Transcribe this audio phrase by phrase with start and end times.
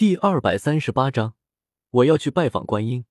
[0.00, 1.34] 第二百三十八章，
[1.90, 3.04] 我要去拜访观音。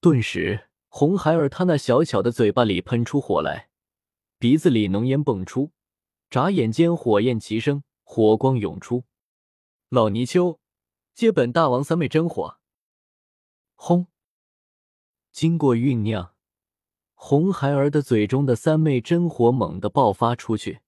[0.00, 3.68] 顿时，红孩儿他那小巧的嘴巴里喷出火来，
[4.36, 5.70] 鼻子里浓烟迸出，
[6.28, 9.04] 眨眼间火焰齐升，火光涌出。
[9.90, 10.58] 老泥鳅，
[11.14, 12.58] 接本大王三昧真火！
[13.76, 14.08] 轰！
[15.30, 16.34] 经过酝酿，
[17.14, 20.80] 红孩儿的嘴中的三昧真火猛地爆发出去，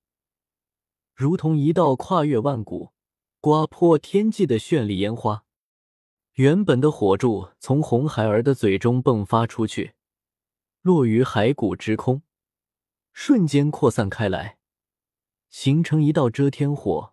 [1.14, 2.93] 如同一道跨越万古。
[3.44, 5.44] 刮破天际的绚丽烟花，
[6.32, 9.92] 原本的火柱从红孩儿的嘴中迸发出去，
[10.80, 12.22] 落于骸骨之空，
[13.12, 14.56] 瞬间扩散开来，
[15.50, 17.12] 形成一道遮天火。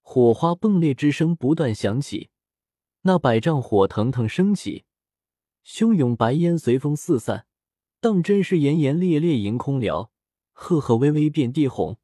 [0.00, 2.30] 火花迸裂之声不断响起，
[3.02, 4.84] 那百丈火腾腾升起，
[5.64, 7.46] 汹涌白烟随风四散，
[8.00, 10.08] 当真是炎炎烈烈迎空燎，
[10.50, 11.98] 赫赫巍巍遍地红。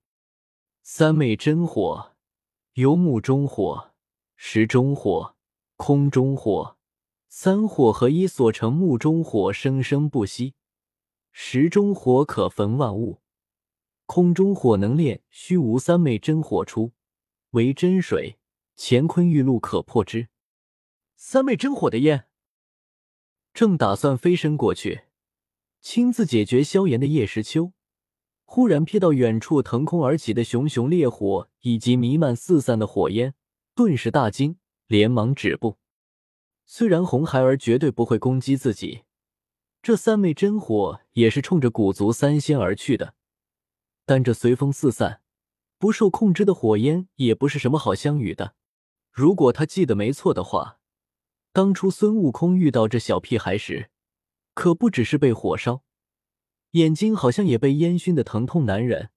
[0.85, 2.15] 三昧真火。
[2.79, 3.93] 由木中火、
[4.37, 5.35] 石中火、
[5.75, 6.79] 空中火
[7.29, 8.73] 三火合一所成。
[8.73, 10.55] 木中火生生不息，
[11.33, 13.21] 石中火可焚万物，
[14.07, 15.77] 空中火能炼虚无。
[15.77, 16.93] 三昧真火出，
[17.51, 18.39] 为真水，
[18.77, 20.29] 乾坤玉露可破之。
[21.17, 22.29] 三昧真火的焰，
[23.53, 25.07] 正打算飞身过去，
[25.81, 27.73] 亲自解决萧炎的叶时秋。
[28.51, 33.35] 忽然瞥到远处腾空而起的熊熊烈火，以及弥漫四散的火焰，
[33.75, 35.77] 顿时大惊，连忙止步。
[36.65, 39.03] 虽然红孩儿绝对不会攻击自己，
[39.83, 43.13] 这三昧真火也是冲着古族三仙而去的，
[44.07, 45.21] 但这随风四散、
[45.79, 48.55] 不受控制的火焰也不是什么好相与的。
[49.13, 50.79] 如果他记得没错的话，
[51.53, 53.91] 当初孙悟空遇到这小屁孩时，
[54.55, 55.83] 可不只是被火烧。
[56.73, 59.11] 眼睛好像也被烟熏的疼痛难忍，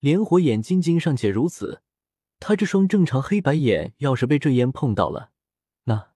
[0.00, 1.82] 连火眼金睛尚且如此，
[2.40, 5.30] 他这双正常黑白眼要是被这烟碰到了，
[5.84, 6.14] 那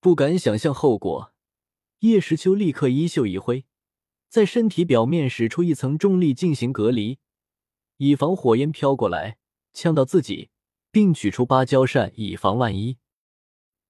[0.00, 1.34] 不敢想象后果。
[1.98, 3.66] 叶时秋立刻衣袖一挥，
[4.30, 7.18] 在身体表面使出一层重力进行隔离，
[7.98, 9.36] 以防火焰飘过来
[9.74, 10.48] 呛到自己，
[10.90, 12.96] 并取出芭蕉扇以防万一。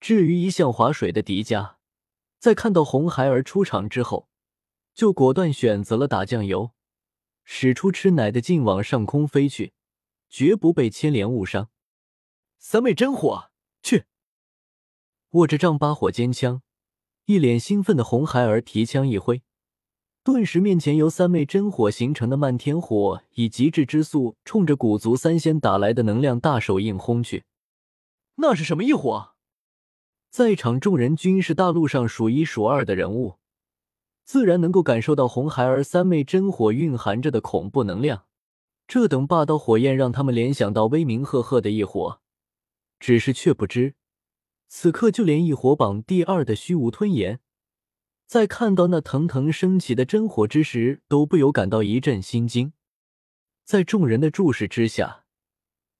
[0.00, 1.76] 至于一向划水的迪迦，
[2.40, 4.29] 在看到红孩儿出场之后。
[5.00, 6.72] 就果断选择了打酱油，
[7.42, 9.72] 使出吃奶的劲往上空飞去，
[10.28, 11.70] 绝不被牵连误伤。
[12.58, 13.50] 三昧真火，
[13.82, 14.04] 去！
[15.30, 16.60] 握着丈八火尖枪，
[17.24, 19.42] 一脸兴奋的红孩儿提枪一挥，
[20.22, 27.44] 顿时面前由三昧真火形成的漫天火以极致之速冲着古族三仙打来的能量大手印轰去。
[28.34, 29.34] 那是什么异火？
[30.28, 33.39] 在场众人均是大陆上数一数二的人物。
[34.30, 38.26] 自然能够感受到红孩儿三昧真火蕴含着的恐怖能量，
[38.86, 42.20] 这等霸道火焰让他们联想到威名赫赫的异火，
[43.00, 43.96] 只是却不知，
[44.68, 47.40] 此刻就连异火榜第二的虚无吞炎，
[48.24, 52.72] 在看到那腾腾升起的真火之时，都不由感到一阵心惊。
[53.64, 55.24] 在众人的注视之下，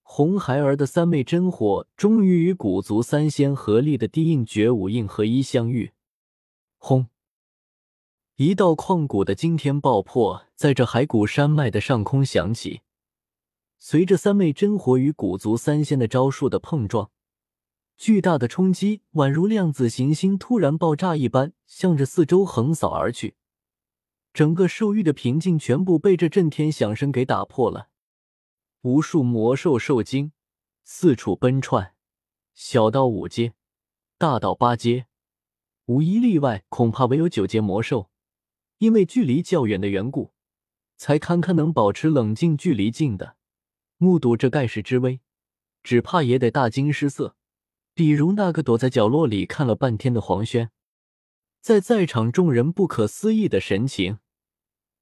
[0.04, 5.90] 红孩儿的三昧真火终于与古族三仙合力的低印绝武印合一相遇，
[6.78, 7.08] 轰！
[8.42, 12.80] 一道旷古的惊天爆破在这骸骨山脉的上空响起，
[13.78, 17.10] 随着三昧真火与古族三仙的招数的碰撞，
[17.98, 23.34] 巨大的冲击宛如量子行星突然爆炸一般，向着四周横扫而去。
[24.32, 27.88] 整个兽域的平静全部被这震天响声给打破了，
[28.80, 30.32] 无数魔兽受惊，
[30.82, 31.92] 四处奔窜，
[32.54, 33.52] 小到五阶，
[34.16, 35.04] 大到八阶，
[35.84, 38.09] 无一例外，恐怕唯有九阶魔兽。
[38.80, 40.32] 因为距离较远的缘故，
[40.96, 43.36] 才堪堪能保持冷静距离近的，
[43.98, 45.20] 目睹这盖世之威，
[45.82, 47.36] 只怕也得大惊失色。
[47.92, 50.70] 比如那个躲在角落里看了半天的黄轩，
[51.60, 54.18] 在在场众人不可思议的神情，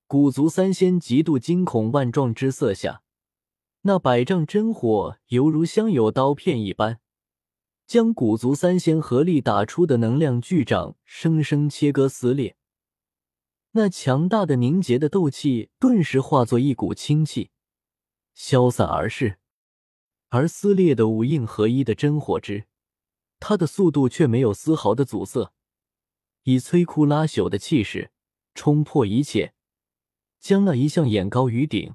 [0.09, 3.03] 古族三仙极度惊恐万状之色下，
[3.83, 6.99] 那百丈真火犹如镶有刀片一般，
[7.87, 12.57] 将古族三仙合力打出的能量巨掌生生切割撕裂。
[13.73, 17.51] 那强大的凝结的斗气顿时化作一股清气，
[18.35, 19.39] 消散而逝。
[20.31, 22.65] 而撕裂的五印合一的真火之，
[23.41, 25.53] 它的速度却没有丝毫的阻塞，
[26.43, 28.11] 以摧枯拉朽的气势
[28.55, 29.55] 冲破一切，
[30.41, 31.95] 将那一向眼高于顶，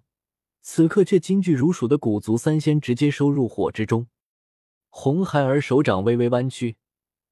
[0.61, 4.07] 此刻却惊惧如鼠的古族三仙直接收入火之中。
[4.89, 6.77] 红孩儿手掌微微弯曲，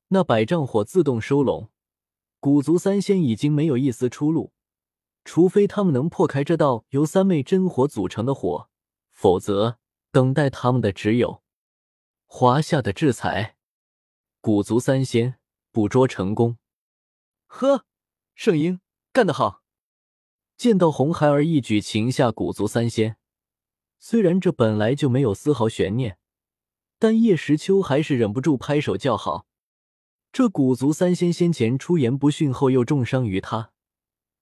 [0.10, 1.70] 那百丈火自动收拢。
[2.42, 4.52] 古族三仙已经没有一丝出路，
[5.24, 8.68] 除非他们能破开这道由三昧真火组成的火，
[9.12, 9.78] 否则
[10.12, 11.44] 等待他们的只有
[12.26, 13.58] 华夏的制裁。
[14.42, 15.36] 古族三仙
[15.72, 16.58] 捕捉成功。
[17.46, 17.86] 呵，
[18.34, 18.82] 圣婴
[19.14, 19.62] 干得好！
[20.58, 23.18] 见到红孩儿一举擒下古族三仙，
[24.00, 26.18] 虽然这本来就没有丝毫悬念，
[26.98, 29.46] 但叶时秋还是忍不住拍手叫好。
[30.32, 33.72] 这古族三仙先前出言不逊，后又重伤于他，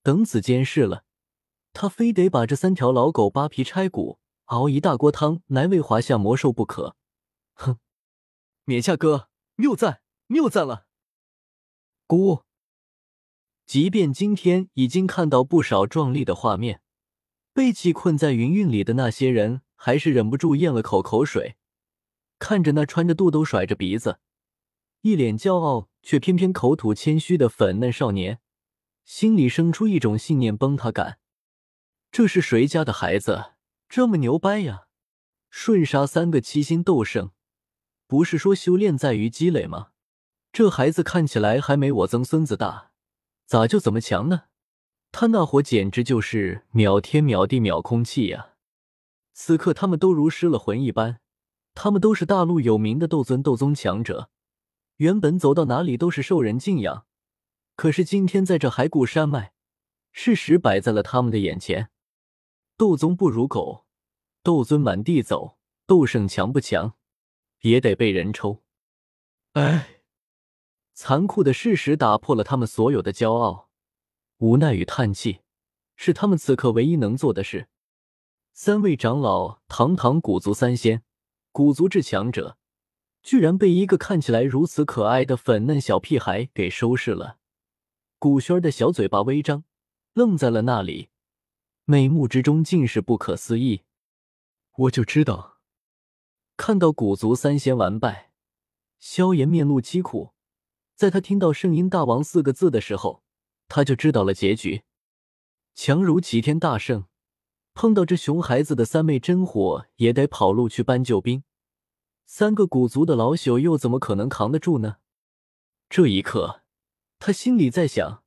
[0.04, 1.04] 等此间事了，
[1.72, 6.94] 他非得把这三条老狗扒皮拆骨，熬一大锅汤来喂华夏魔兽不可。
[7.54, 7.78] 哼，
[8.64, 10.86] 冕下哥谬赞谬赞了。
[12.06, 12.44] 姑，
[13.66, 16.82] 即便今天已经看到不少壮丽的画面，
[17.52, 21.56] 被气困在云韵里的那些人还是忍不住咽了口口水，
[22.38, 24.20] 看着那穿着肚兜、甩着鼻子。
[25.02, 28.40] 一脸骄傲，却偏偏口吐谦虚的粉嫩少年，
[29.04, 31.18] 心里生出一种信念崩塌感。
[32.12, 33.52] 这是谁家的孩子
[33.88, 34.88] 这么牛掰呀？
[35.48, 37.30] 瞬杀三个七星斗圣，
[38.06, 39.88] 不是说修炼在于积累吗？
[40.52, 42.90] 这孩子看起来还没我曾孙子大，
[43.46, 44.42] 咋就怎么强呢？
[45.12, 48.50] 他那火简直就是秒天秒地秒空气呀！
[49.32, 51.20] 此刻他们都如失了魂一般，
[51.74, 54.28] 他们都是大陆有名的斗尊、斗宗强者。
[55.00, 57.06] 原本走到哪里都是受人敬仰，
[57.74, 59.54] 可是今天在这骸骨山脉，
[60.12, 61.88] 事实摆在了他们的眼前：
[62.76, 63.86] 斗宗不如狗，
[64.42, 65.56] 斗尊满地走，
[65.86, 66.98] 斗圣强不强，
[67.60, 68.62] 也得被人抽。
[69.52, 70.02] 哎，
[70.92, 73.70] 残酷的事实打破了他们所有的骄傲，
[74.36, 75.40] 无奈与叹气
[75.96, 77.70] 是他们此刻唯一能做的事。
[78.52, 81.02] 三位长老，堂堂古族三仙，
[81.52, 82.58] 古族至强者。
[83.22, 87.38] 居然被一个看起来如此可爱的粉嫩小屁孩给收拾了。
[88.18, 89.64] 古轩儿的小嘴巴微张，
[90.14, 91.08] 愣在了那里，
[91.84, 93.82] 眉目之中尽是不可思议。
[94.76, 95.58] 我就知道，
[96.56, 98.32] 看到古族三仙完败，
[98.98, 100.34] 萧炎面露凄苦。
[100.94, 103.22] 在他听到“圣婴大王”四个字的时候，
[103.68, 104.82] 他就知道了结局。
[105.74, 107.06] 强如齐天大圣，
[107.72, 111.42] 碰到这熊孩子的三昧真火，也得跑路去搬救兵。
[112.32, 114.98] 三个古族的老朽又怎么可能扛得住呢？
[115.88, 116.62] 这一刻，
[117.18, 118.22] 他心里在想：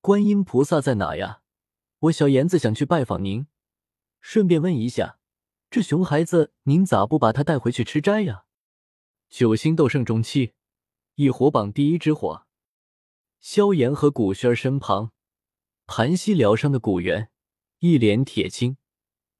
[0.00, 1.42] 观音菩萨在哪呀？
[1.98, 3.48] 我小妍子想去拜访您，
[4.20, 5.18] 顺便问一下，
[5.68, 8.44] 这熊孩子您咋不把他带回去吃斋呀？
[9.28, 10.52] 九星斗圣中期，
[11.16, 12.46] 一火榜第一之火。
[13.40, 15.10] 萧炎和古轩儿身旁，
[15.86, 17.32] 盘膝疗伤的古元
[17.80, 18.76] 一脸铁青，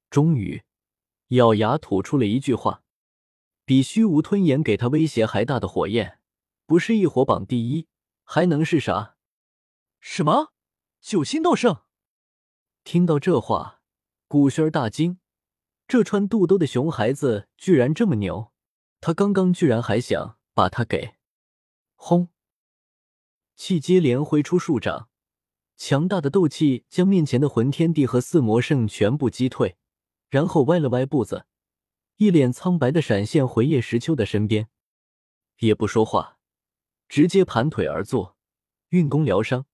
[0.09, 0.63] 终于
[1.29, 2.82] 咬牙吐出了一句话。
[3.65, 6.19] 比虚无吞炎给他威胁还大的火焰，
[6.65, 7.87] 不是异火榜第一，
[8.23, 9.15] 还能是啥？
[10.01, 10.51] 什么
[10.99, 11.83] 九星斗圣？
[12.83, 13.81] 听到这话，
[14.27, 15.19] 古轩大惊，
[15.87, 18.51] 这穿肚兜的熊孩子居然这么牛！
[18.99, 21.15] 他刚刚居然还想把他给
[21.95, 22.27] 轰！
[23.55, 25.07] 气接连挥出数掌，
[25.77, 29.77] 强大的斗气将面前的魂天帝和四魔圣全部击退，
[30.29, 31.45] 然后歪了歪步子。
[32.17, 34.69] 一脸苍白的闪现回叶时秋的身边，
[35.59, 36.37] 也不说话，
[37.09, 38.37] 直接盘腿而坐，
[38.89, 39.65] 运功疗伤。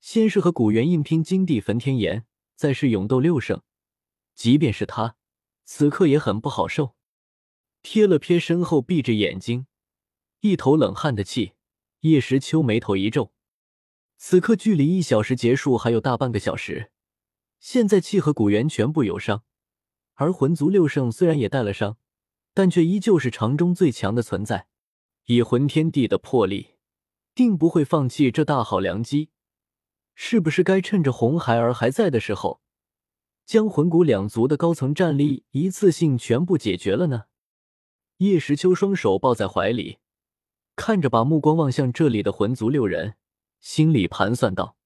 [0.00, 3.62] 先是和古元硬拼金地焚天炎，再是勇斗六圣，
[4.34, 5.16] 即便是他，
[5.64, 6.94] 此刻也很不好受。
[7.82, 9.66] 瞥了瞥身后，闭着眼睛，
[10.40, 11.52] 一头冷汗的气。
[12.00, 13.32] 叶时秋眉头一皱，
[14.16, 16.92] 此刻距离一小时结束还有大半个小时，
[17.58, 19.42] 现在气和古元全部有伤。
[20.16, 21.96] 而魂族六圣虽然也带了伤，
[22.52, 24.66] 但却依旧是场中最强的存在。
[25.26, 26.76] 以魂天帝的魄力，
[27.34, 29.30] 定不会放弃这大好良机。
[30.14, 32.60] 是不是该趁着红孩儿还在的时候，
[33.44, 37.24] 将魂骨两族的高层战力一次性全部解决了呢？
[38.18, 39.98] 叶时秋双手抱在怀里，
[40.74, 43.16] 看着把目光望向这里的魂族六人，
[43.60, 44.76] 心里盘算道。